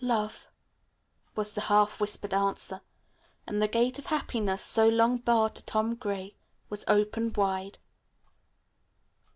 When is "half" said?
1.61-1.99